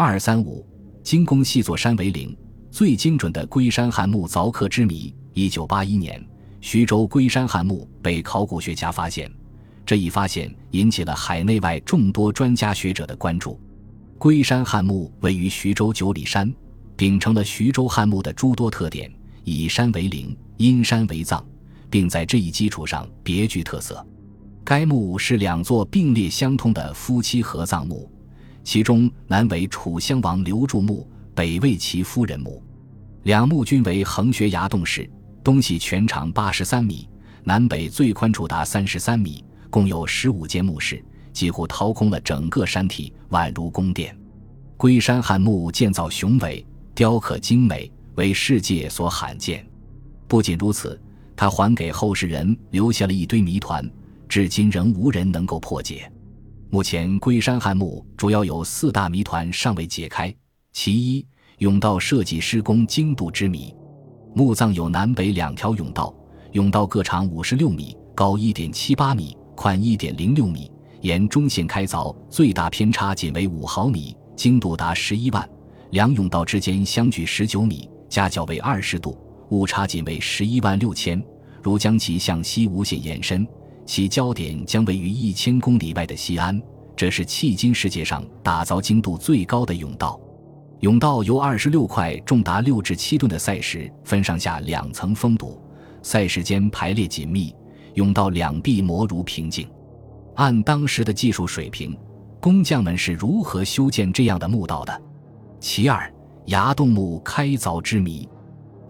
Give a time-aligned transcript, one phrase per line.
[0.00, 0.64] 二三五，
[1.02, 2.32] 精工细作山为陵，
[2.70, 5.12] 最精准的龟山汉墓凿刻之谜。
[5.32, 6.24] 一九八一年，
[6.60, 9.28] 徐州龟山汉墓被考古学家发现，
[9.84, 13.58] 这一发现引起了海内外众多专家学者的关注。
[14.18, 16.48] 龟山汉墓位于徐州九里山，
[16.96, 19.12] 秉承了徐州汉墓的诸多特点，
[19.42, 21.44] 以山为陵，因山为葬，
[21.90, 24.06] 并在这一基础上别具特色。
[24.64, 28.08] 该墓是两座并列相通的夫妻合葬墓。
[28.68, 32.62] 其中南为楚襄王刘注墓，北为其夫人墓，
[33.22, 35.10] 两墓均为横穴崖洞式，
[35.42, 37.08] 东西全长八十三米，
[37.44, 41.02] 南北最宽处达三十三米，共有十五间墓室，
[41.32, 44.14] 几乎掏空了整个山体，宛如宫殿。
[44.76, 46.62] 龟山汉墓建造雄伟，
[46.94, 49.66] 雕刻精美，为世界所罕见。
[50.26, 51.00] 不仅如此，
[51.34, 53.90] 它还给后世人留下了一堆谜团，
[54.28, 56.12] 至今仍无人能够破解。
[56.70, 60.32] 目前，龟山汉墓主要有四大谜团尚未解开。
[60.70, 61.26] 其一，
[61.60, 63.74] 甬道设计施工精度之谜。
[64.34, 66.14] 墓葬有南北两条甬道，
[66.52, 75.48] 甬道各长五十六米，高一点七八米，宽一点零六米，沿中线开凿，最大偏差仅为五毫米，精度达十一万。
[75.92, 81.24] 两甬道之间相距十九米，夹角为二十度，误差仅为十一万六千。
[81.62, 83.46] 如将其向西无限延伸。
[83.88, 86.60] 其焦点将位于一千公里外的西安，
[86.94, 90.20] 这是迄今世界上打造精度最高的甬道。
[90.82, 95.58] 甬道由二十六块重达六至七吨的赛石分上下两层封堵，
[96.02, 97.54] 赛石间排列紧密，
[97.94, 99.66] 甬道两壁磨如平静。
[100.34, 101.96] 按当时的技术水平，
[102.42, 105.02] 工匠们是如何修建这样的墓道的？
[105.60, 106.12] 其二，
[106.44, 108.28] 崖洞墓开凿之谜。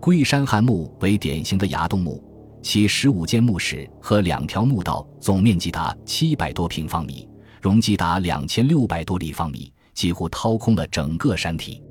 [0.00, 2.20] 龟山汉墓为典型的崖洞墓。
[2.68, 7.26] 其十五间墓室和两条墓道总面积达七百多平方米，
[7.62, 11.82] 容积达两千六百多立方米，几乎掏空了整个山体。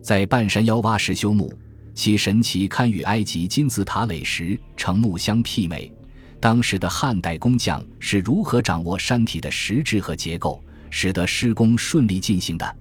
[0.00, 1.52] 在半山腰挖石修墓，
[1.96, 5.92] 其神奇堪与埃及金字塔垒石成墓相媲美。
[6.38, 12.76] 当时的汉代工匠是如何掌握山体的实质和结构，使得施工顺利进行的？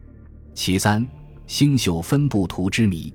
[0.53, 1.03] 其三，
[1.47, 3.11] 星宿分布图之谜。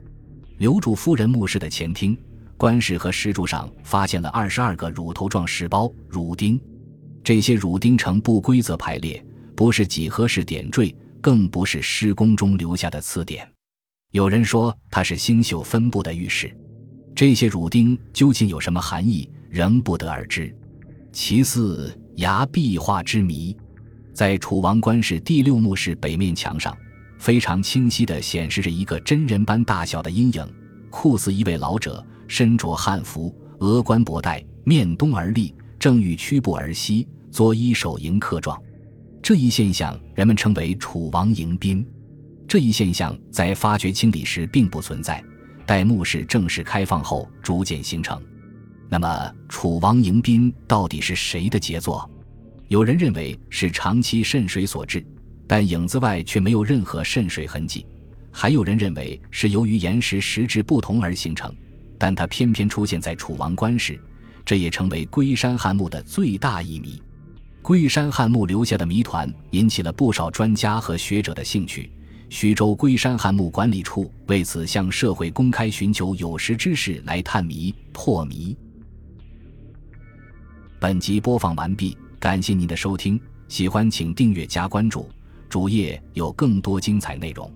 [0.59, 2.19] 刘主夫人墓室的前厅。
[2.57, 6.61] 棺室和石柱上发现了二十二个乳头状石包乳钉，
[7.23, 9.25] 这些乳钉呈不规则排列，
[9.57, 13.49] 不是几何式点缀，更不是施工中留下的刺点。
[14.13, 16.57] 有人说它是星宿分布的预示，
[17.15, 20.57] 这些乳钉究竟有什么含义，仍不得而知。
[21.13, 23.57] 其次，崖壁画之谜，
[24.13, 26.77] 在楚王棺室第六墓室北面墙上，
[27.19, 30.47] 非常清晰地显示着一个真人般大小的阴影，
[30.91, 32.05] 酷似一位老者。
[32.27, 38.61] 身着汉服，额冠博带，面东而立，正欲屈步而西，作揖手迎客状。
[39.23, 41.87] 这一现象，人们称为楚王迎宾。
[42.47, 45.23] 这一现象在发掘清理时并不存在，
[45.65, 48.21] 待墓室正式开放后逐渐形成。
[48.89, 52.09] 那么，楚王迎宾到底是谁的杰作？
[52.69, 55.05] 有人认为是长期渗水所致，
[55.47, 57.85] 但影子外却没有任何渗水痕迹；
[58.31, 61.55] 还有人认为是由于岩石石质不同而形成。
[62.05, 63.99] 但它偏偏出现在楚王棺室，
[64.45, 67.03] 这也成为龟山汉墓的最大一谜。
[67.63, 71.91] 龟山汉墓留下的谜团引起了不少专家和学者的兴趣。
[72.29, 78.55] 徐州龟山汉墓管理处为此向社会公开寻求有识之士来探谜破谜。
[80.79, 85.09] 本集播放完毕，感谢您的收听，喜欢请订阅加关注，
[85.49, 87.51] 主页有更多精彩内容。